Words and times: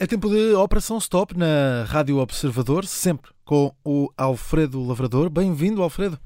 É 0.00 0.06
tempo 0.06 0.28
de 0.30 0.54
Operação 0.54 0.96
Stop 0.98 1.36
na 1.36 1.82
Rádio 1.88 2.18
Observador, 2.18 2.86
sempre 2.86 3.32
com 3.44 3.74
o 3.84 4.08
Alfredo 4.16 4.80
Lavrador. 4.80 5.28
Bem-vindo, 5.28 5.82
Alfredo. 5.82 6.16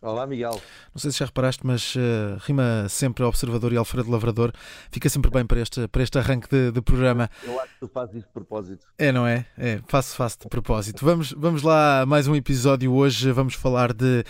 Olá, 0.00 0.24
Miguel. 0.24 0.52
Não 0.94 1.00
sei 1.00 1.10
se 1.10 1.18
já 1.18 1.24
reparaste, 1.24 1.66
mas 1.66 1.96
uh, 1.96 2.38
rima 2.46 2.86
sempre 2.88 3.24
Observador 3.24 3.72
e 3.72 3.76
Alfredo 3.76 4.08
Lavrador. 4.08 4.52
Fica 4.88 5.08
sempre 5.08 5.32
bem 5.32 5.44
para 5.44 5.62
este, 5.62 5.88
para 5.88 6.04
este 6.04 6.16
arranque 6.16 6.48
de, 6.48 6.70
de 6.70 6.80
programa. 6.80 7.28
Eu 7.42 7.58
acho 7.60 7.72
que 7.72 7.80
tu 7.80 7.88
fazes 7.88 8.14
isso 8.14 8.26
de 8.28 8.32
propósito. 8.32 8.86
É, 8.98 9.10
não 9.10 9.26
é? 9.26 9.46
É, 9.58 9.80
faço, 9.88 10.14
faço 10.14 10.38
de 10.38 10.48
propósito. 10.48 11.04
Vamos, 11.04 11.32
vamos 11.32 11.62
lá, 11.62 12.06
mais 12.06 12.28
um 12.28 12.36
episódio 12.36 12.92
hoje. 12.92 13.32
Vamos 13.32 13.54
falar 13.54 13.92
de 13.92 14.22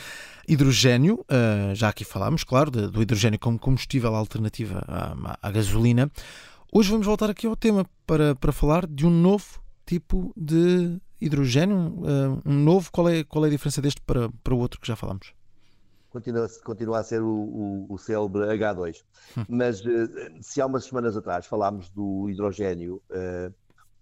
hidrogênio. 0.48 1.26
Uh, 1.30 1.74
já 1.74 1.90
aqui 1.90 2.04
falámos, 2.04 2.42
claro, 2.42 2.70
de, 2.70 2.88
do 2.88 3.02
hidrogênio 3.02 3.38
como 3.38 3.58
combustível 3.58 4.14
alternativa 4.14 4.82
à, 4.88 5.36
à 5.42 5.50
gasolina. 5.50 6.10
Hoje 6.76 6.90
vamos 6.90 7.06
voltar 7.06 7.30
aqui 7.30 7.46
ao 7.46 7.54
tema 7.54 7.86
para, 8.04 8.34
para 8.34 8.50
falar 8.50 8.84
de 8.84 9.06
um 9.06 9.10
novo 9.10 9.62
tipo 9.86 10.32
de 10.36 11.00
hidrogênio. 11.20 11.76
Uh, 12.00 12.42
um 12.44 12.52
novo, 12.52 12.90
qual 12.90 13.08
é, 13.08 13.22
qual 13.22 13.44
é 13.44 13.46
a 13.46 13.50
diferença 13.52 13.80
deste 13.80 14.00
para, 14.00 14.28
para 14.42 14.52
o 14.52 14.58
outro 14.58 14.80
que 14.80 14.88
já 14.88 14.96
falámos? 14.96 15.32
Continua, 16.10 16.48
continua 16.64 16.98
a 16.98 17.04
ser 17.04 17.22
o, 17.22 17.28
o, 17.28 17.86
o 17.90 17.96
célebre 17.96 18.40
H2. 18.58 19.04
Hum. 19.38 19.44
Mas 19.48 19.84
uh, 19.84 20.08
se 20.40 20.60
há 20.60 20.66
umas 20.66 20.86
semanas 20.86 21.16
atrás 21.16 21.46
falámos 21.46 21.88
do 21.90 22.28
hidrogênio 22.28 23.00
uh, 23.08 23.54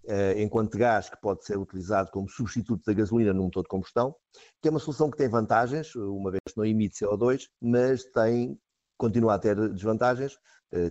uh, 0.05 0.39
enquanto 0.39 0.75
gás 0.75 1.11
que 1.11 1.21
pode 1.21 1.45
ser 1.45 1.59
utilizado 1.59 2.09
como 2.09 2.27
substituto 2.27 2.83
da 2.87 2.93
gasolina 2.93 3.33
num 3.33 3.43
motor 3.43 3.61
de 3.61 3.69
combustão, 3.69 4.15
que 4.59 4.67
é 4.67 4.71
uma 4.71 4.79
solução 4.79 5.11
que 5.11 5.17
tem 5.17 5.29
vantagens, 5.29 5.93
uma 5.93 6.31
vez 6.31 6.41
que 6.47 6.57
não 6.57 6.65
emite 6.65 7.05
CO2, 7.05 7.43
mas 7.61 8.03
tem 8.05 8.57
continua 8.97 9.35
a 9.35 9.39
ter 9.39 9.55
desvantagens 9.69 10.37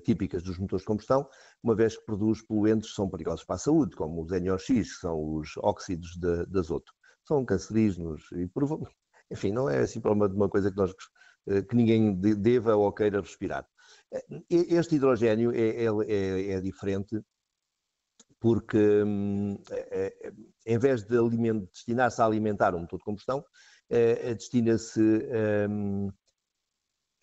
típicas 0.05 0.42
dos 0.42 0.58
motores 0.58 0.83
de 0.83 0.86
combustão, 0.86 1.28
uma 1.62 1.75
vez 1.75 1.97
que 1.97 2.05
produz 2.05 2.42
poluentes 2.42 2.91
que 2.91 2.94
são 2.94 3.08
perigosos 3.08 3.44
para 3.44 3.56
a 3.56 3.58
saúde, 3.58 3.97
como 3.97 4.22
os 4.22 4.30
NOx, 4.30 4.66
que 4.66 4.84
são 4.84 5.36
os 5.36 5.56
óxidos 5.58 6.16
de, 6.16 6.47
de 6.47 6.58
azoto. 6.58 6.92
São 7.27 7.44
cancerígenos 7.44 8.22
e, 8.33 8.50
enfim, 9.30 9.52
não 9.52 9.69
é 9.69 9.80
assim 9.80 10.00
para 10.00 10.12
uma, 10.12 10.27
uma 10.27 10.48
coisa 10.48 10.70
que, 10.70 10.77
nós, 10.77 10.91
uh, 10.91 11.62
que 11.69 11.77
ninguém 11.77 12.14
deva 12.14 12.77
ou 12.77 12.92
queira 12.92 13.20
respirar. 13.20 13.66
Uh, 14.12 14.44
este 14.50 14.97
hidrogênio 14.97 15.52
é, 15.52 15.84
é, 15.84 15.89
é, 16.08 16.50
é 16.52 16.61
diferente 16.61 17.20
porque 18.41 19.05
um, 19.05 19.56
é, 19.70 20.33
em 20.67 20.77
vez 20.77 21.05
de 21.05 21.17
destinar-se 21.70 22.20
a 22.20 22.27
alimentar 22.27 22.74
um 22.74 22.80
motor 22.80 22.98
de 22.98 23.05
combustão, 23.05 23.44
destina-se 24.36 25.00
um, 25.70 26.11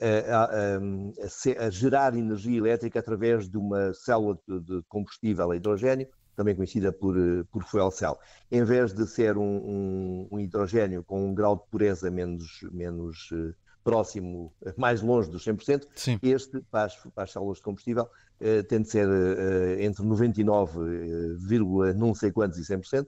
a, 0.01 0.43
a, 0.43 1.65
a, 1.65 1.69
gerar 1.69 2.15
energia 2.15 2.57
elétrica 2.57 2.99
através 2.99 3.49
de 3.49 3.57
uma 3.57 3.93
célula 3.93 4.37
de, 4.47 4.81
combustível 4.87 5.51
a 5.51 5.55
hidrogênio, 5.55 6.07
também 6.35 6.55
conhecida 6.55 6.91
por, 6.91 7.15
por 7.51 7.63
fuel 7.63 7.91
cell. 7.91 8.17
Em 8.49 8.63
vez 8.63 8.93
de 8.93 9.05
ser 9.05 9.37
um, 9.37 9.43
um, 9.43 10.27
um 10.31 10.39
hidrogênio 10.39 11.03
com 11.03 11.27
um 11.27 11.33
grau 11.33 11.57
de 11.57 11.63
pureza 11.69 12.09
menos, 12.09 12.61
menos 12.71 13.29
uh, 13.31 13.53
próximo, 13.83 14.53
mais 14.77 15.01
longe 15.01 15.29
dos 15.29 15.43
100%, 15.43 15.85
Sim. 15.95 16.17
este, 16.21 16.61
para 16.71 16.85
as, 16.85 16.95
para 16.95 17.23
as 17.23 17.31
células 17.31 17.57
de 17.57 17.63
combustível, 17.63 18.03
uh, 18.05 18.63
tem 18.69 18.81
de 18.81 18.89
ser 18.89 19.07
uh, 19.07 19.81
entre 19.81 20.05
99, 20.05 20.79
não 21.95 22.15
sei 22.15 22.31
quantos 22.31 22.57
e 22.57 22.61
100%, 22.61 23.03
eh, 23.03 23.05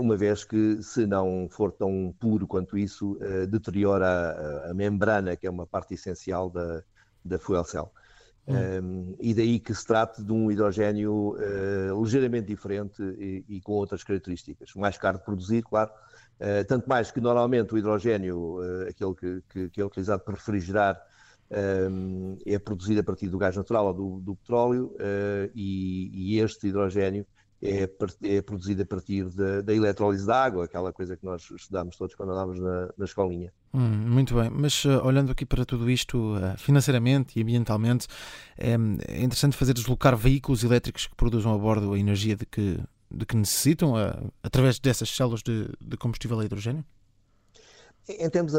uma 0.00 0.16
vez 0.16 0.44
que, 0.44 0.82
se 0.82 1.06
não 1.06 1.48
for 1.50 1.72
tão 1.72 2.14
puro 2.20 2.46
quanto 2.46 2.76
isso, 2.76 3.16
eh, 3.20 3.46
deteriora 3.46 4.06
a, 4.06 4.70
a 4.70 4.74
membrana, 4.74 5.36
que 5.36 5.46
é 5.46 5.50
uma 5.50 5.66
parte 5.66 5.94
essencial 5.94 6.50
da, 6.50 6.82
da 7.24 7.38
fuel 7.38 7.64
cell. 7.64 7.90
Hum. 8.46 8.54
Um, 8.54 8.56
ehm, 8.56 9.14
e 9.20 9.34
daí 9.34 9.60
que 9.60 9.72
se 9.74 9.86
trate 9.86 10.22
de 10.22 10.32
um 10.32 10.50
hidrogênio 10.50 11.36
uh, 11.36 12.02
ligeiramente 12.02 12.48
diferente 12.48 13.00
e, 13.02 13.44
e, 13.48 13.60
com 13.60 13.72
outras 13.72 14.02
características. 14.02 14.74
Mais 14.74 14.98
caro 14.98 15.18
de 15.18 15.24
produzir, 15.24 15.62
claro, 15.62 15.90
uh, 16.40 16.64
tanto 16.66 16.88
mais 16.88 17.10
que 17.10 17.20
normalmente 17.20 17.72
o 17.72 17.78
hidrogênio, 17.78 18.58
uh, 18.58 18.88
aquele 18.88 19.14
que, 19.14 19.42
que, 19.48 19.70
que, 19.70 19.80
é 19.80 19.84
utilizado 19.84 20.22
para 20.24 20.34
refrigerar, 20.34 21.00
um, 21.50 21.56
ehm, 21.56 22.38
é 22.44 22.58
produzido 22.58 23.00
a 23.00 23.04
partir 23.04 23.28
do 23.28 23.38
gás 23.38 23.56
natural 23.56 23.86
ou 23.86 23.94
do, 23.94 24.20
do 24.20 24.36
petróleo, 24.36 24.96
e, 25.54 26.10
e, 26.12 26.40
este 26.40 26.68
hidrogênio 26.68 27.26
é, 27.62 27.88
é 28.24 28.42
produzida 28.42 28.82
a 28.82 28.86
partir 28.86 29.24
da, 29.30 29.60
da 29.60 29.72
eletrólise 29.72 30.26
da 30.26 30.42
água, 30.42 30.64
aquela 30.64 30.92
coisa 30.92 31.16
que 31.16 31.24
nós 31.24 31.48
estudámos 31.54 31.96
todos 31.96 32.14
quando 32.14 32.32
andávamos 32.32 32.60
na, 32.60 32.90
na 32.98 33.04
escolinha. 33.04 33.52
Hum, 33.72 33.78
muito 33.80 34.34
bem, 34.34 34.50
mas 34.50 34.84
uh, 34.84 35.00
olhando 35.04 35.30
aqui 35.30 35.46
para 35.46 35.64
tudo 35.64 35.88
isto 35.88 36.34
uh, 36.36 36.58
financeiramente 36.58 37.38
e 37.38 37.42
ambientalmente, 37.42 38.08
é, 38.58 38.72
é, 38.72 39.22
interessante 39.22 39.56
fazer 39.56 39.72
deslocar 39.72 40.16
veículos 40.16 40.64
elétricos 40.64 41.06
que 41.06 41.14
produzam 41.14 41.54
a 41.54 41.58
bordo 41.58 41.92
a 41.92 41.98
energia 41.98 42.34
de 42.34 42.44
que, 42.44 42.80
de 43.08 43.24
que 43.24 43.36
necessitam 43.36 43.92
uh, 43.92 44.32
através 44.42 44.80
dessas 44.80 45.08
células 45.08 45.42
de, 45.42 45.68
de 45.80 45.96
combustível 45.96 46.40
a 46.40 46.44
hidrogênio? 46.44 46.84
Em 48.08 48.28
termos 48.28 48.52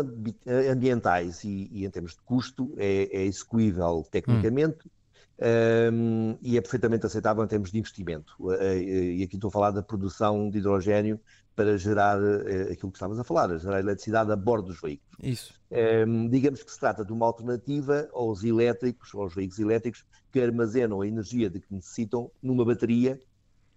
ambientais 0.72 1.44
e, 1.44 1.70
e, 1.70 1.86
em 1.86 1.90
termos 1.90 2.14
de 2.14 2.22
custo, 2.22 2.74
é, 2.78 3.10
é 3.12 3.26
execuível 3.26 4.08
tecnicamente. 4.10 4.88
Hum 4.88 5.03
um, 5.44 6.38
e 6.42 6.58
é 6.58 6.62
perfeitamente 6.62 7.06
aceitável 7.06 7.44
em 7.44 7.48
termos 7.48 7.72
de 7.72 7.78
investimento. 7.78 8.34
E 8.62 9.24
aqui 9.24 9.36
estou 9.36 9.50
a 9.50 9.52
falar 9.52 9.72
da 9.72 9.84
produção 9.84 10.50
de 10.50 10.60
hidrogênio 10.60 11.20
para 11.56 11.78
gerar 11.78 12.20
uh, 12.20 12.72
aquilo 12.72 12.92
que 12.92 12.98
estávamos 12.98 13.20
a 13.20 13.24
falar, 13.24 13.56
gerar 13.60 13.80
eletricidade 13.80 14.32
a 14.32 14.36
bordo 14.36 14.70
dos 14.70 14.82
veículos. 14.82 15.16
Isso. 15.22 15.54
Um, 15.72 16.28
digamos 16.30 16.64
que 16.64 16.72
se 16.72 16.80
trata 16.80 17.06
de 17.06 17.12
uma 17.12 17.26
alternativa 17.26 18.10
aos 18.14 18.44
elétricos, 18.44 19.14
aos 19.14 19.36
veículos 19.36 19.60
elétricos, 19.60 20.06
que 20.32 20.40
armazenam 20.40 21.02
a 21.02 21.08
energia 21.08 21.50
de 21.50 21.60
que 21.60 21.74
necessitam 21.74 22.32
numa 22.42 22.66
bateria 22.66 23.20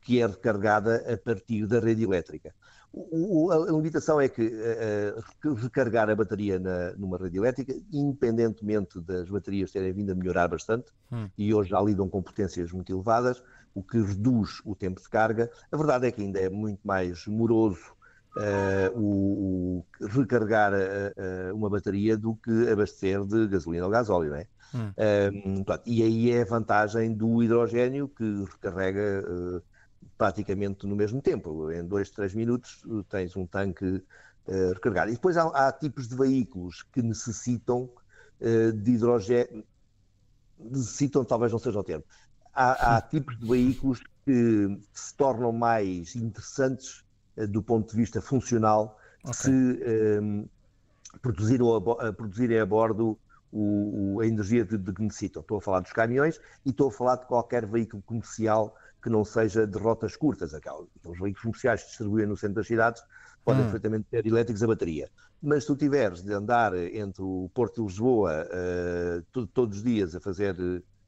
que 0.07 0.23
é 0.23 0.27
recarregada 0.27 1.05
a 1.13 1.17
partir 1.19 1.67
da 1.67 1.81
rede 1.81 2.05
elétrica. 2.05 2.55
O, 2.93 3.51
a 3.51 3.73
limitação 3.73 4.21
é 4.21 4.29
que 4.29 4.47
uh, 4.47 5.55
recarregar 5.55 6.09
a 6.09 6.15
bateria 6.15 6.61
na, 6.61 6.93
numa 6.93 7.19
rede 7.19 7.37
elétrica, 7.37 7.75
independentemente 7.93 9.01
das 9.01 9.29
baterias 9.29 9.73
terem 9.73 9.93
vindo 9.93 10.13
a 10.13 10.15
melhorar 10.15 10.47
bastante, 10.47 10.93
hum. 11.11 11.29
e 11.37 11.53
hoje 11.53 11.71
já 11.71 11.81
lidam 11.81 12.09
com 12.09 12.23
potências 12.23 12.71
muito 12.71 12.93
elevadas, 12.93 13.43
o 13.75 13.83
que 13.83 14.01
reduz 14.01 14.63
o 14.65 14.77
tempo 14.77 15.03
de 15.03 15.09
carga, 15.09 15.51
a 15.73 15.77
verdade 15.77 16.07
é 16.07 16.13
que 16.13 16.23
ainda 16.23 16.39
é 16.39 16.49
muito 16.49 16.87
mais 16.87 17.27
moroso 17.27 17.93
uh, 18.37 18.97
o, 18.97 19.85
o, 20.01 20.07
recarregar 20.07 20.73
uh, 20.73 21.55
uma 21.55 21.69
bateria 21.69 22.17
do 22.17 22.37
que 22.37 22.71
abastecer 22.71 23.25
de 23.25 23.49
gasolina 23.49 23.85
ou 23.85 23.91
gasóleo, 23.91 24.31
não 24.31 24.37
é? 24.37 24.47
Hum. 24.75 25.65
e 25.87 26.03
aí 26.03 26.31
é 26.33 26.43
a 26.43 26.45
vantagem 26.45 27.15
do 27.15 27.43
hidrogênio 27.43 28.09
que 28.09 28.45
recarrega 28.51 29.25
praticamente 30.17 30.87
no 30.87 30.97
mesmo 30.97 31.21
tempo. 31.21 31.71
Em 31.71 31.85
dois, 31.85 32.11
três 32.11 32.35
minutos 32.35 32.83
eh, 32.87 33.05
tens 33.09 33.37
um 33.37 33.47
tanque 33.47 33.85
uh, 33.85 34.73
recarregado. 34.75 35.11
E 35.11 35.15
depois 35.15 35.37
há, 35.37 35.45
há, 35.49 35.73
tipos 35.73 36.09
de 36.09 36.17
veículos 36.17 36.83
que 36.93 37.03
necessitam 37.03 37.91
uh, 38.41 38.73
de 38.73 38.93
hidrogênio. 38.93 39.65
Necessitam, 40.59 41.25
talvez 41.25 41.53
não 41.53 41.59
seja 41.59 41.79
o 41.79 41.85
termo. 41.85 42.05
Há, 42.55 42.97
há 42.97 43.01
tipos 43.03 43.39
de 43.39 43.47
veículos 43.47 44.01
que 44.25 44.81
se 44.93 45.15
tornam 45.15 45.53
mais 45.53 46.17
interessantes 46.17 47.05
uh, 47.37 47.47
do 47.47 47.63
ponto 47.63 47.91
de 47.91 47.97
vista 47.97 48.21
funcional 48.21 48.99
okay. 49.23 49.35
se 49.35 49.51
um, 49.51 50.49
produzirem, 51.21 51.67
a, 52.01 52.13
produzirem 52.13 52.59
a 52.59 52.67
bordo 52.67 53.19
o, 53.53 54.17
o, 54.17 54.21
a 54.21 54.27
energia 54.27 54.65
de, 54.65 54.77
de 54.77 54.93
que 54.93 55.03
necessitam. 55.03 55.41
Estou 55.41 55.59
a 55.59 55.61
falar 55.61 55.81
dos 55.81 55.93
caminhões 55.93 56.41
e 56.65 56.71
estou 56.71 56.89
a 56.89 56.93
falar 56.93 57.17
de 57.17 57.27
qualquer 57.27 57.67
veículo 57.67 58.03
comercial 58.03 58.75
que 59.07 59.11
não 59.11 59.25
seja 59.25 59.65
de 59.65 59.79
rotas 59.79 60.17
curtas. 60.17 60.53
Aqueles, 60.53 60.89
veículos 61.05 61.41
comerciais 61.41 61.83
que 61.83 61.91
distribuem 61.91 62.27
no 62.27 62.37
centro 62.37 62.57
das 62.57 62.67
cidades 62.67 63.01
podem 63.45 63.61
hum. 63.61 63.65
perfeitamente 63.67 64.09
ter 64.11 64.27
elétricos 64.27 64.65
a 64.65 64.67
bateria. 64.67 65.09
Mas 65.41 65.63
se 65.63 65.69
tu 65.69 65.77
tiveres 65.77 66.23
de 66.23 66.33
andar 66.33 66.75
entre 66.75 67.23
o 67.23 67.49
Porto 67.55 67.77
de 67.77 67.87
Lisboa 67.87 68.49
uh, 68.51 69.47
todos 69.55 69.77
os 69.77 69.85
dias 69.85 70.17
a 70.17 70.21
fazer 70.21 70.57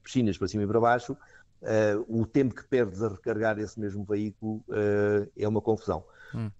piscinas 0.00 0.38
para 0.38 0.46
cima 0.46 0.62
e 0.62 0.66
para 0.68 0.78
baixo, 0.78 1.14
uh, 1.14 2.04
o 2.20 2.24
tempo 2.24 2.54
que 2.54 2.64
perdes 2.68 3.02
a 3.02 3.08
recarregar 3.08 3.58
esse 3.58 3.80
mesmo 3.80 4.04
veículo 4.04 4.62
uh, 4.68 5.28
é 5.36 5.48
uma 5.48 5.60
confusão. 5.60 6.04
Hum. 6.32 6.50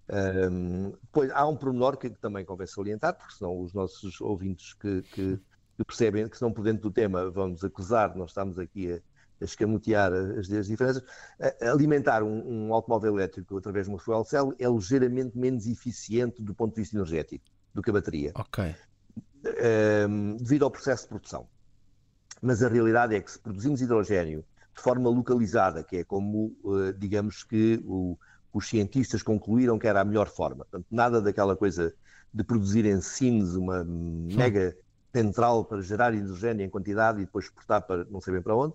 Um, 0.51 0.93
pois 1.09 1.31
há 1.31 1.47
um 1.47 1.55
pormenor 1.55 1.95
que 1.95 2.09
também 2.09 2.43
convém 2.43 2.67
salientar, 2.67 3.15
porque 3.15 3.35
senão 3.35 3.61
os 3.61 3.73
nossos 3.73 4.19
ouvintes 4.19 4.73
que, 4.73 5.03
que, 5.03 5.39
que 5.77 5.85
percebem 5.85 6.27
que 6.27 6.35
estão 6.35 6.51
por 6.51 6.65
dentro 6.65 6.81
do 6.81 6.91
tema 6.91 7.29
vão 7.29 7.47
nos 7.47 7.63
acusar, 7.63 8.13
nós 8.17 8.31
estamos 8.31 8.59
aqui 8.59 8.91
a, 8.91 8.99
escamotear 9.45 10.11
as, 10.13 10.51
as 10.51 10.67
diferenças, 10.67 11.03
alimentar 11.61 12.23
um, 12.23 12.67
um, 12.67 12.73
automóvel 12.73 13.15
elétrico 13.15 13.57
através 13.57 13.85
de 13.85 13.93
uma 13.93 13.99
fuel 13.99 14.23
cell 14.23 14.53
é 14.59 14.67
ligeiramente 14.67 15.37
menos 15.37 15.67
eficiente 15.67 16.41
do 16.41 16.53
ponto 16.53 16.75
de 16.75 16.81
vista 16.81 16.95
energético 16.95 17.45
do 17.73 17.81
que 17.81 17.89
a 17.89 17.93
bateria. 17.93 18.31
Ok. 18.35 18.75
Um, 20.09 20.37
devido 20.37 20.65
ao 20.65 20.71
processo 20.71 21.03
de 21.03 21.09
produção. 21.09 21.47
Mas 22.41 22.63
a 22.63 22.67
realidade 22.67 23.15
é 23.15 23.21
que 23.21 23.31
se 23.31 23.39
produzimos 23.39 23.81
hidrogênio 23.81 24.43
de 24.75 24.81
forma 24.81 25.09
localizada, 25.09 25.83
que 25.83 25.97
é 25.97 26.03
como, 26.03 26.55
uh, 26.63 26.93
digamos 26.93 27.43
que 27.43 27.81
o, 27.85 28.17
os 28.53 28.67
cientistas 28.67 29.21
concluíram 29.21 29.77
que 29.77 29.87
era 29.87 30.01
a 30.01 30.05
melhor 30.05 30.27
forma. 30.27 30.65
Portanto, 30.65 30.85
nada 30.89 31.21
daquela 31.21 31.55
coisa 31.55 31.93
de 32.33 32.43
produzir 32.43 32.85
em 32.85 33.01
Sines 33.01 33.55
uma 33.55 33.83
mega 33.83 34.75
central 35.13 35.65
para 35.65 35.81
gerar 35.81 36.13
hidrogênio 36.13 36.65
em 36.65 36.69
quantidade 36.69 37.21
e 37.21 37.25
depois 37.25 37.45
exportar 37.45 37.81
para 37.81 38.05
não 38.05 38.21
sei 38.21 38.33
bem 38.33 38.41
para 38.41 38.55
onde. 38.55 38.73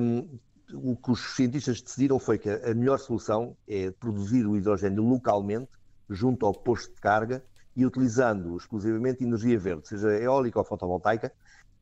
Um, 0.00 0.38
o 0.72 0.96
que 0.96 1.12
os 1.12 1.36
cientistas 1.36 1.80
decidiram 1.80 2.18
foi 2.18 2.38
que 2.38 2.50
a 2.50 2.74
melhor 2.74 2.98
solução 2.98 3.56
é 3.68 3.90
produzir 3.92 4.46
o 4.46 4.56
hidrogênio 4.56 5.02
localmente, 5.02 5.68
junto 6.10 6.44
ao 6.44 6.52
posto 6.52 6.94
de 6.94 7.00
carga, 7.00 7.42
e 7.76 7.84
utilizando 7.84 8.56
exclusivamente 8.56 9.22
energia 9.22 9.58
verde, 9.58 9.86
seja 9.86 10.08
eólica 10.18 10.58
ou 10.58 10.64
fotovoltaica, 10.64 11.30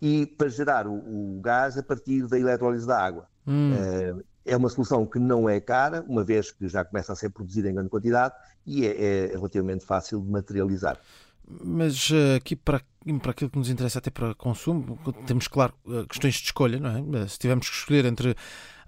e 0.03 0.27
para 0.27 0.49
gerar 0.49 0.87
o, 0.87 0.95
o 0.95 1.41
gás 1.41 1.79
a 1.79 1.83
partir 1.83 2.27
da 2.27 2.39
eletrólise 2.39 2.87
da 2.87 3.01
água. 3.01 3.29
Hum. 3.47 3.73
Uh, 3.73 4.25
é 4.45 4.57
uma 4.57 4.69
solução 4.69 5.07
que 5.07 5.19
não 5.19 5.49
é 5.49 5.61
cara, 5.61 6.05
uma 6.07 6.23
vez 6.23 6.51
que 6.51 6.69
já 6.69 6.85
começa 6.85 7.13
a 7.13 7.17
ser 7.17 7.31
produzida 7.31 7.71
em 7.71 7.75
grande 7.75 7.89
quantidade 7.89 8.35
e 8.67 8.87
é, 8.87 9.25
é 9.25 9.27
relativamente 9.29 9.85
fácil 9.85 10.21
de 10.21 10.31
materializar. 10.31 10.99
Mas 11.47 12.11
uh, 12.11 12.37
aqui 12.37 12.57
para, 12.57 12.81
para 13.21 13.31
aquilo 13.31 13.51
que 13.51 13.59
nos 13.59 13.69
interessa 13.69 13.99
até 13.99 14.11
para 14.11 14.35
consumo, 14.35 14.99
temos, 15.27 15.47
claro, 15.47 15.75
uh, 15.85 16.07
questões 16.07 16.35
de 16.35 16.45
escolha, 16.45 16.81
não 16.81 17.19
é? 17.19 17.29
Se 17.29 17.39
tivermos 17.39 17.69
que 17.69 17.77
escolher 17.77 18.07
entre 18.07 18.35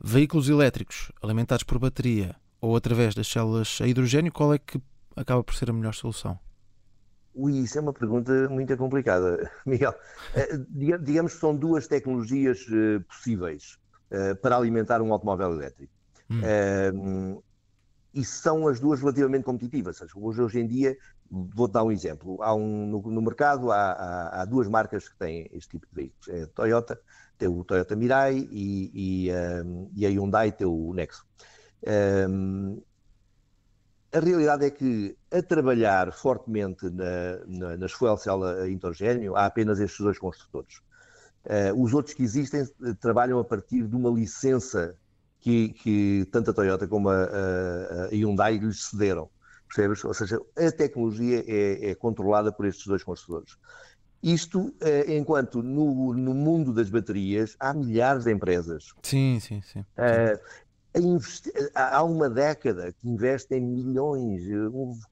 veículos 0.02 0.48
elétricos 0.48 1.12
alimentados 1.22 1.64
por 1.64 1.78
bateria 1.78 2.34
ou 2.60 2.74
através 2.74 3.14
das 3.14 3.28
células 3.28 3.78
a 3.82 3.86
hidrogênio, 3.86 4.32
qual 4.32 4.54
é 4.54 4.58
que 4.58 4.80
acaba 5.14 5.44
por 5.44 5.54
ser 5.54 5.68
a 5.68 5.72
melhor 5.72 5.94
solução? 5.94 6.38
Ui, 7.34 7.58
isso 7.58 7.76
é 7.76 7.82
uma 7.82 7.92
pergunta 7.92 8.48
muito 8.48 8.74
complicada, 8.78 9.50
Miguel. 9.66 9.94
Eh, 10.34 10.58
digamos 10.70 11.34
que 11.34 11.40
são 11.40 11.54
duas 11.54 11.86
tecnologias 11.86 12.64
possíveis 13.06 13.78
para 14.40 14.56
alimentar 14.56 15.02
um 15.02 15.12
automóvel 15.12 15.52
elétrico. 15.52 15.92
Hum. 16.30 17.42
E 18.14 18.24
são 18.24 18.66
as 18.66 18.80
duas 18.80 19.00
relativamente 19.00 19.44
competitivas. 19.44 20.00
Hoje, 20.14 20.40
hoje 20.40 20.60
em 20.60 20.66
dia, 20.66 20.96
vou-te 21.30 21.72
dar 21.72 21.84
um 21.84 21.90
exemplo. 21.90 22.42
Há 22.42 22.54
um, 22.54 22.86
no, 22.86 23.02
no 23.02 23.22
mercado 23.22 23.70
há, 23.70 23.92
há, 23.92 24.42
há, 24.42 24.44
duas 24.44 24.68
marcas 24.68 25.08
que 25.08 25.16
têm 25.16 25.48
este 25.52 25.70
tipo 25.70 25.86
de 25.86 25.94
veículos. 25.94 26.28
É 26.28 26.42
a 26.42 26.46
Toyota, 26.48 27.00
tem 27.38 27.48
o 27.48 27.64
Toyota 27.64 27.96
Mirai 27.96 28.48
e, 28.50 29.26
e, 29.28 29.32
um, 29.64 29.90
e 29.94 30.06
a 30.06 30.10
Hyundai 30.10 30.52
tem 30.52 30.66
o 30.66 30.92
Nexo. 30.92 31.24
Um, 32.28 32.80
a 34.12 34.20
realidade 34.20 34.64
é 34.64 34.70
que, 34.70 35.16
a 35.30 35.42
trabalhar 35.42 36.12
fortemente 36.12 36.88
na, 36.88 37.44
na, 37.46 37.76
nas 37.76 37.92
fuel 37.92 38.16
cell 38.16 38.42
a 38.44 38.64
há 39.34 39.46
apenas 39.46 39.78
estes 39.78 40.00
dois 40.00 40.18
construtores. 40.18 40.80
Uh, 41.44 41.80
os 41.80 41.92
outros 41.92 42.14
que 42.14 42.22
existem 42.22 42.62
uh, 42.62 42.94
trabalham 42.96 43.38
a 43.38 43.44
partir 43.44 43.86
de 43.86 43.94
uma 43.94 44.10
licença 44.10 44.96
que, 45.38 45.68
que 45.68 46.28
tanto 46.32 46.50
a 46.50 46.54
Toyota 46.54 46.88
como 46.88 47.08
a, 47.08 47.24
a, 47.24 48.08
Hyundai 48.10 48.58
lhes 48.58 48.86
cederam. 48.86 49.28
Percebes? 49.68 50.04
Ou 50.04 50.14
seja, 50.14 50.40
a 50.56 50.70
tecnologia 50.70 51.44
é, 51.46 51.90
é 51.90 51.94
controlada 51.94 52.52
por 52.52 52.66
estes 52.66 52.86
dois 52.86 53.02
construtores. 53.02 53.56
Isto, 54.22 54.60
uh, 54.60 55.10
enquanto 55.10 55.62
no, 55.62 56.14
no, 56.14 56.34
mundo 56.34 56.72
das 56.72 56.88
baterias 56.88 57.54
há 57.60 57.72
milhares 57.74 58.24
de 58.24 58.32
empresas. 58.32 58.92
Sim, 59.02 59.38
sim, 59.40 59.60
sim. 59.62 59.84
há 61.74 62.02
uma 62.02 62.28
década 62.30 62.92
que 62.92 63.08
investem 63.08 63.60
milhões, 63.60 64.42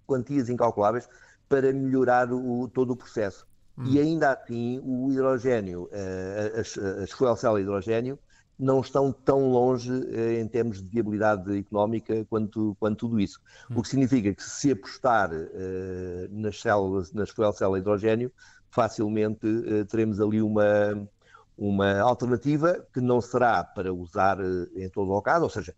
quantias 0.06 0.49
incalculáveis, 0.49 1.09
para 1.49 1.73
melhorar 1.73 2.33
o, 2.33 2.69
todo 2.69 2.93
o 2.93 2.97
processo. 2.97 3.47
Hum. 3.77 3.85
E 3.87 4.01
ainda 4.01 4.33
assim, 4.33 4.81
o 4.83 5.12
hidrogênio, 5.12 5.89
eh, 5.93 6.53
as, 6.56 6.79
as 6.79 7.11
fuel 7.11 7.37
cell 7.37 7.59
hidrogênio, 7.59 8.19
não 8.59 8.81
estão 8.81 9.12
tão 9.12 9.51
longe 9.51 9.93
eh, 10.11 10.41
em 10.41 10.47
termos 10.47 10.81
de 10.81 10.89
viabilidade 10.89 11.59
económica 11.59 12.25
quanto, 12.27 12.77
quanto 12.79 12.99
tudo 12.99 13.21
isso. 13.21 13.41
Hum. 13.71 13.79
O 13.79 13.83
que 13.83 13.89
significa 13.89 14.33
que 14.33 14.43
se 14.43 14.71
apostar 14.71 15.31
uh, 15.33 16.29
nas 16.31 16.61
células, 16.61 17.12
nas 17.12 17.31
fuel 17.31 17.53
cell 17.53 17.77
hidrogênio, 17.77 18.33
facilmente 18.71 19.47
uh, 19.47 19.85
teremos 19.87 20.21
ali 20.21 20.41
uma, 20.41 21.09
uma 21.56 22.01
alternativa 22.01 22.85
que 22.93 23.01
não 23.01 23.21
será 23.21 23.62
para 23.62 23.93
usar 23.93 24.39
eh, 24.41 24.85
em 24.85 24.89
todo 24.89 25.12
o 25.12 25.23
caso, 25.23 25.45
ou 25.45 25.51
seja, 25.51 25.75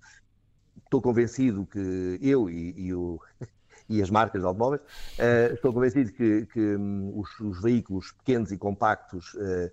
estou 0.85 1.01
convencido 1.03 1.67
que 1.67 2.19
eu 2.23 2.49
e, 2.49 2.75
e, 2.77 2.95
o, 2.95 3.21
e 3.89 4.03
as 4.03 4.11
marcas 4.11 4.41
de 4.41 4.47
automóveis, 4.47 4.81
uh, 4.83 5.55
estou 5.55 5.73
convencido 5.73 6.13
que, 6.13 6.47
que 6.47 6.77
um, 6.77 7.19
os, 7.19 7.41
os, 7.41 7.63
veículos 7.63 8.13
pequenos 8.13 8.51
e 8.51 8.59
compactos 8.59 9.35
uh, 9.35 9.71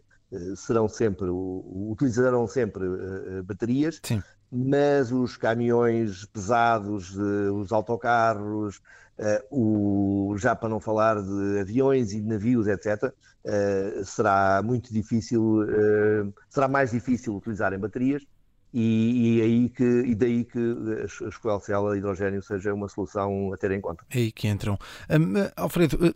serão 0.55 0.87
sempre, 0.87 1.27
utilizarão 1.29 2.47
sempre 2.47 2.85
baterias, 3.43 3.99
Sim. 4.03 4.21
mas 4.51 5.11
os 5.11 5.37
caminhões 5.37 6.25
pesados, 6.25 7.15
os 7.15 7.71
autocarros, 7.71 8.81
o, 9.51 10.35
já 10.37 10.55
para 10.55 10.69
não 10.69 10.79
falar 10.79 11.21
de 11.21 11.59
aviões 11.59 12.13
e 12.13 12.21
de 12.21 12.27
navios, 12.27 12.67
etc., 12.67 13.13
eh, 13.45 14.01
será 14.05 14.61
muito 14.63 14.93
difícil, 14.93 15.59
será 16.49 16.67
mais 16.67 16.91
difícil 16.91 17.35
utilizar 17.35 17.73
em 17.73 17.79
baterias 17.79 18.25
e, 18.73 19.37
e, 19.37 19.41
aí 19.41 19.69
que, 19.69 19.83
e 19.83 20.15
daí 20.15 20.43
que 20.43 20.59
as, 21.03 21.21
as 21.21 21.35
fuel 21.35 21.59
cell 21.59 21.87
a 21.87 21.97
hidrogênio 21.97 22.41
seja 22.41 22.73
uma 22.73 22.87
solução 22.89 23.53
a 23.53 23.57
ter 23.57 23.71
em 23.71 23.79
conta. 23.79 24.03
É 24.09 24.17
aí 24.17 24.31
que 24.31 24.47
entram. 24.47 24.77
Um, 25.09 25.33
Alfredo, 25.55 26.15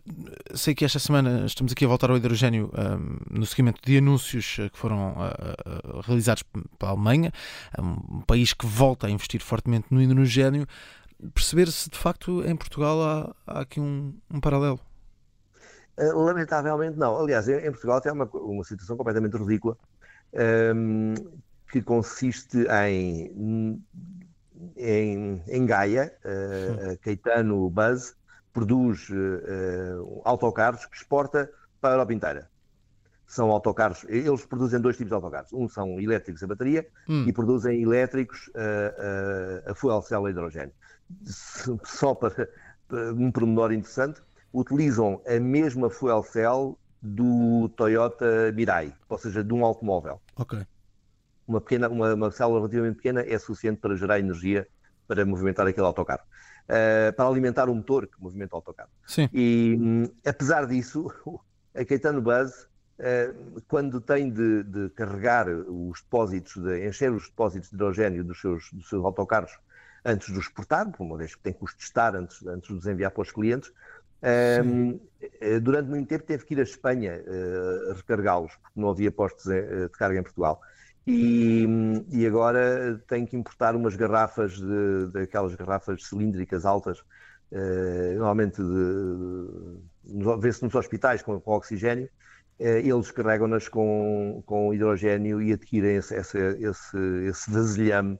sei 0.54 0.74
que 0.74 0.84
esta 0.84 0.98
semana 0.98 1.46
estamos 1.46 1.72
aqui 1.72 1.84
a 1.84 1.88
voltar 1.88 2.10
ao 2.10 2.16
hidrogênio 2.16 2.70
um, 2.74 3.38
no 3.38 3.46
seguimento 3.46 3.80
de 3.84 3.98
anúncios 3.98 4.56
que 4.72 4.78
foram 4.78 5.12
uh, 5.12 6.00
realizados 6.00 6.42
pela 6.78 6.92
Alemanha, 6.92 7.32
um 7.78 8.20
país 8.22 8.52
que 8.52 8.66
volta 8.66 9.06
a 9.06 9.10
investir 9.10 9.40
fortemente 9.40 9.86
no 9.90 10.02
hidrogênio 10.02 10.66
perceber 11.34 11.68
se 11.68 11.90
de 11.90 11.98
facto 11.98 12.44
em 12.44 12.56
Portugal 12.56 13.02
há, 13.02 13.34
há 13.46 13.60
aqui 13.60 13.80
um, 13.80 14.14
um 14.30 14.40
paralelo. 14.40 14.80
Eh, 15.96 16.12
lamentavelmente 16.12 16.96
não. 16.96 17.18
Aliás, 17.18 17.48
em 17.48 17.70
Portugal 17.70 18.00
tem 18.00 18.12
uma, 18.12 18.24
uma 18.24 18.62
situação 18.62 18.96
completamente 18.96 19.36
ridícula 19.36 19.76
um, 20.32 21.14
que 21.70 21.82
consiste 21.82 22.66
em, 22.86 23.82
em, 24.76 25.42
em 25.46 25.66
Gaia, 25.66 26.12
uh, 26.24 26.98
Caetano 27.00 27.68
Buzz 27.70 28.16
produz 28.52 29.08
uh, 29.10 30.22
autocarros 30.24 30.86
que 30.86 30.96
exporta 30.96 31.50
para 31.80 31.90
a 31.90 31.94
Europa 31.94 32.14
inteira. 32.14 32.50
São 33.26 33.50
autocarros, 33.50 34.04
eles 34.08 34.46
produzem 34.46 34.80
dois 34.80 34.96
tipos 34.96 35.10
de 35.10 35.14
autocarros. 35.14 35.52
Um 35.52 35.68
são 35.68 36.00
elétricos 36.00 36.42
a 36.42 36.46
bateria 36.46 36.86
hum. 37.06 37.24
e 37.26 37.32
produzem 37.32 37.82
elétricos 37.82 38.50
a, 39.66 39.74
fuel 39.74 40.00
cell 40.00 40.24
a 40.24 40.30
hidrogênio 40.30 40.72
só 41.84 42.14
para 42.14 42.48
um 43.14 43.30
pormenor 43.30 43.72
interessante, 43.72 44.20
utilizam 44.52 45.20
a 45.26 45.38
mesma 45.38 45.90
fuel 45.90 46.22
cell 46.22 46.78
do 47.00 47.68
Toyota 47.76 48.52
Mirai, 48.52 48.92
ou 49.08 49.18
seja, 49.18 49.44
de 49.44 49.52
um 49.52 49.64
automóvel. 49.64 50.20
Ok. 50.36 50.58
Uma, 51.48 51.60
pequena, 51.60 51.88
uma, 51.88 52.14
uma 52.14 52.30
célula 52.30 52.58
relativamente 52.58 52.96
pequena 52.96 53.22
é 53.22 53.38
suficiente 53.38 53.80
para 53.80 53.96
gerar 53.96 54.18
energia 54.18 54.68
para 55.06 55.24
movimentar 55.24 55.66
aquele 55.66 55.86
autocarro. 55.86 56.22
Uh, 56.64 57.12
para 57.14 57.26
alimentar 57.26 57.68
o 57.70 57.74
motor 57.74 58.06
que 58.06 58.20
movimenta 58.20 58.54
o 58.54 58.58
autocarro. 58.58 58.90
Sim. 59.06 59.26
E 59.32 59.78
um, 59.80 60.04
apesar 60.24 60.66
disso, 60.66 61.10
a 61.74 61.82
Caetano 61.82 62.20
Buzz, 62.20 62.68
uh, 62.98 63.62
quando 63.66 64.02
tem 64.02 64.30
de, 64.30 64.64
de, 64.64 64.90
carregar 64.90 65.48
os 65.48 66.02
depósitos, 66.02 66.62
de 66.62 66.86
encher 66.86 67.10
os 67.10 67.26
depósitos 67.26 67.70
de 67.70 67.74
hidrogênio 67.74 68.22
dos 68.22 68.38
seus, 68.38 68.70
dos 68.70 68.86
seus 68.86 69.02
autocarros 69.02 69.52
antes 70.04 70.32
de 70.32 70.38
os 70.38 70.46
exportar, 70.46 70.90
uma 70.98 71.16
vez 71.16 71.34
que 71.34 71.42
tem 71.42 71.52
que 71.52 71.64
os 71.64 71.74
testar 71.74 72.14
antes, 72.14 72.44
antes 72.46 72.68
de 72.68 72.74
os 72.74 72.86
enviar 72.86 73.10
para 73.10 73.22
os 73.22 73.32
clientes. 73.32 73.72
Um, 74.20 74.98
eh, 75.40 75.60
durante 75.60 75.88
muito 75.88 76.08
tempo 76.08 76.24
teve 76.24 76.44
que 76.44 76.54
ir 76.54 76.58
à 76.58 76.64
Espanha 76.64 77.22
uh, 77.22 77.92
recargá-los, 77.94 78.52
porque 78.56 78.80
não 78.80 78.90
havia 78.90 79.12
postos 79.12 79.46
eh, 79.46 79.84
de 79.84 79.90
carga 79.90 80.18
em 80.18 80.22
Portugal. 80.22 80.60
E, 81.10 81.64
e, 82.10 82.26
agora 82.26 83.02
tem 83.08 83.24
que 83.24 83.34
importar 83.34 83.74
umas 83.74 83.96
garrafas, 83.96 84.60
daquelas 85.10 85.54
garrafas 85.54 86.04
cilíndricas 86.06 86.66
altas, 86.66 86.98
uh, 87.50 88.14
normalmente 88.14 88.60
vê-se 90.38 90.62
nos 90.62 90.74
hospitais 90.74 91.22
com, 91.22 91.40
com 91.40 91.52
oxigênio, 91.52 92.10
uh, 92.60 92.62
eles 92.62 93.10
carregam-nas 93.10 93.68
com, 93.68 94.42
com 94.44 94.74
hidrogênio 94.74 95.40
e 95.40 95.54
adquirem 95.54 95.96
esse, 95.96 96.14
esse, 96.14 96.38
esse, 96.38 96.98
esse 97.26 97.50
vasilhame 97.50 98.18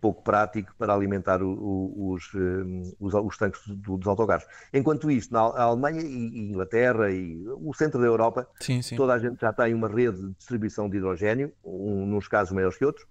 pouco 0.00 0.22
prático 0.22 0.74
para 0.78 0.94
alimentar 0.94 1.42
o, 1.42 1.48
o, 1.48 2.12
os, 2.12 2.34
um, 2.34 2.82
os, 3.00 3.14
os, 3.14 3.36
tanques 3.36 3.60
dos 3.66 4.06
autocarros. 4.06 4.46
Enquanto 4.72 5.10
isto, 5.10 5.32
na 5.32 5.40
Alemanha 5.40 6.00
e, 6.00 6.50
Inglaterra 6.50 7.10
e 7.10 7.44
o 7.48 7.72
centro 7.74 8.00
da 8.00 8.06
Europa, 8.06 8.48
sim, 8.60 8.82
sim. 8.82 8.96
toda 8.96 9.14
a 9.14 9.18
gente 9.18 9.40
já 9.40 9.52
tem 9.52 9.74
uma 9.74 9.88
rede 9.88 10.20
de 10.20 10.32
distribuição 10.34 10.88
de 10.88 10.98
hidrogênio, 10.98 11.52
um, 11.64 12.06
nos 12.06 12.28
casos 12.28 12.52
maiores 12.52 12.76
que 12.76 12.84
outros. 12.84 13.06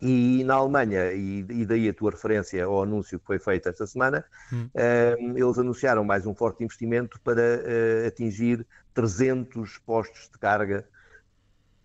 E 0.00 0.44
na 0.44 0.54
Alemanha, 0.54 1.12
e, 1.12 1.40
e, 1.48 1.64
daí 1.64 1.88
a 1.88 1.94
tua 1.94 2.10
referência 2.10 2.62
ao 2.64 2.82
anúncio 2.82 3.18
que 3.18 3.24
foi 3.24 3.38
feito 3.38 3.68
esta 3.68 3.86
semana, 3.86 4.24
hum. 4.52 4.68
um, 5.18 5.38
eles 5.38 5.58
anunciaram 5.58 6.04
mais 6.04 6.26
um 6.26 6.34
forte 6.34 6.62
investimento 6.62 7.18
para 7.20 7.40
uh, 7.40 8.06
atingir 8.06 8.66
300 8.92 9.78
postos 9.78 10.28
de 10.30 10.38
carga 10.38 10.86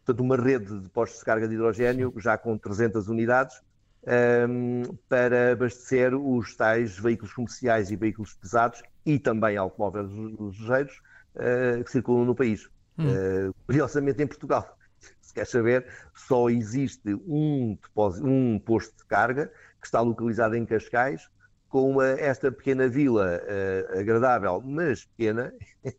portanto, 0.05 0.21
uma 0.21 0.35
rede 0.35 0.79
de 0.79 0.89
postos 0.89 1.19
de 1.19 1.25
carga 1.25 1.47
de 1.47 1.55
hidrogênio, 1.55 2.13
já 2.17 2.37
com 2.37 2.57
300 2.57 3.07
unidades, 3.07 3.61
um, 4.07 4.83
para 5.07 5.51
abastecer 5.51 6.13
os 6.15 6.55
tais 6.55 6.97
veículos 6.97 7.33
comerciais 7.33 7.91
e 7.91 7.95
veículos 7.95 8.33
pesados 8.35 8.81
e 9.05 9.19
também 9.19 9.57
automóveis 9.57 10.07
ligeiros 10.09 11.01
uh, 11.35 11.83
que 11.83 11.91
circulam 11.91 12.25
no 12.25 12.35
país. 12.35 12.69
Hum. 12.97 13.07
Uh, 13.07 13.53
curiosamente 13.65 14.21
em 14.21 14.27
Portugal. 14.27 14.77
se 15.21 15.33
quer 15.33 15.45
saber, 15.45 15.87
só 16.13 16.49
existe 16.49 17.13
um, 17.25 17.77
depósito, 17.81 18.27
um 18.27 18.59
posto 18.59 18.95
de 18.97 19.05
carga 19.05 19.51
que 19.79 19.87
está 19.87 20.01
localizado 20.01 20.55
em 20.55 20.65
Cascais, 20.65 21.27
com 21.69 21.89
uma, 21.89 22.05
esta 22.05 22.51
pequena 22.51 22.87
vila 22.87 23.41
uh, 23.41 23.99
agradável, 23.99 24.61
mas 24.61 25.05
pequena, 25.05 25.53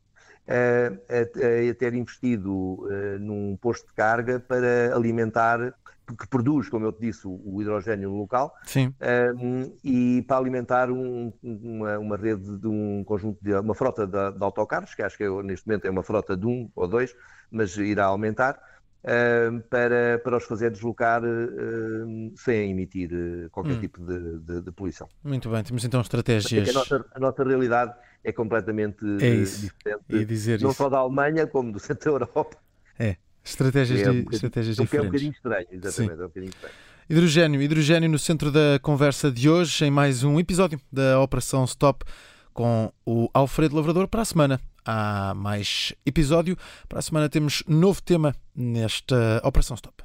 a, 0.48 1.70
a, 1.70 1.74
ter 1.74 1.94
investido 1.94 2.52
uh, 2.52 3.18
num 3.20 3.56
posto 3.56 3.86
de 3.86 3.92
carga 3.94 4.40
para 4.40 4.94
alimentar, 4.94 5.74
que 6.18 6.26
produz, 6.26 6.68
como 6.68 6.84
eu 6.84 6.92
te 6.92 7.00
disse, 7.00 7.26
o, 7.26 7.62
hidrogênio 7.62 8.10
no 8.10 8.18
local, 8.18 8.54
uh, 9.00 9.72
e 9.82 10.22
para 10.26 10.36
alimentar 10.36 10.90
um, 10.90 11.32
uma, 11.42 11.98
uma, 11.98 12.16
rede 12.16 12.58
de 12.58 12.66
um 12.66 13.02
conjunto 13.04 13.38
de 13.42 13.54
uma 13.54 13.74
frota 13.74 14.06
de, 14.06 14.32
de 14.32 14.44
autocarros, 14.44 14.94
que 14.94 15.02
acho 15.02 15.16
que 15.16 15.28
neste 15.42 15.66
momento 15.66 15.86
é 15.86 15.90
uma 15.90 16.02
frota 16.02 16.36
de 16.36 16.46
um 16.46 16.70
ou 16.74 16.88
dois, 16.88 17.14
mas 17.50 17.76
irá 17.76 18.06
aumentar 18.06 18.60
para, 19.68 20.18
para 20.20 20.36
os 20.36 20.44
fazer 20.44 20.70
deslocar 20.70 21.22
sem 22.36 22.70
emitir 22.70 23.10
uh, 23.12 23.50
qualquer 23.50 23.72
hum. 23.72 23.80
tipo 23.80 24.00
de, 24.04 24.38
de, 24.38 24.60
de, 24.62 24.72
poluição. 24.72 25.08
Muito 25.24 25.50
bem, 25.50 25.62
temos 25.62 25.84
então 25.84 26.00
estratégias. 26.00 26.68
A 26.68 26.72
nossa, 26.72 27.06
a 27.14 27.18
nossa 27.18 27.44
realidade 27.44 27.94
é 28.22 28.32
completamente 28.32 29.04
é 29.20 29.36
diferente, 29.42 30.24
dizer 30.24 30.60
não 30.60 30.70
isso. 30.70 30.78
só 30.78 30.88
da 30.88 30.98
Alemanha, 30.98 31.46
como 31.46 31.72
do 31.72 31.80
centro 31.80 32.12
da 32.12 32.26
Europa. 32.26 32.56
É, 32.98 33.16
estratégias, 33.44 34.02
é 34.02 34.10
um 34.10 34.24
estratégias 34.30 34.76
diferentes. 34.76 34.94
É 34.94 35.00
um 35.00 35.06
bocadinho 35.06 35.32
estranho, 35.32 35.66
exatamente, 35.72 36.12
é 36.12 36.24
um 36.24 36.28
bocadinho 36.28 36.50
estranho. 36.50 36.74
Hidrogênio, 37.10 37.60
hidrogênio 37.60 38.08
no 38.08 38.18
centro 38.18 38.52
da 38.52 38.78
conversa 38.80 39.30
de 39.30 39.50
hoje, 39.50 39.84
em 39.84 39.90
mais 39.90 40.22
um 40.22 40.38
episódio 40.38 40.80
da 40.90 41.20
Operação 41.20 41.64
Stop 41.64 42.04
com 42.54 42.92
o 43.04 43.28
Alfredo 43.34 43.74
Lavrador 43.74 44.06
para 44.06 44.22
a 44.22 44.24
semana 44.24 44.60
há 44.84 45.32
mais 45.34 45.92
episódio. 46.04 46.56
Para 46.88 46.98
a 46.98 47.02
semana 47.02 47.28
temos 47.28 47.62
novo 47.66 48.02
tema 48.02 48.34
nesta 48.54 49.40
Operação 49.44 49.74
Stop. 49.76 50.02